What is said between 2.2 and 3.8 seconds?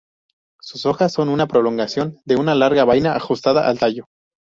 de una larga vaina ajustada al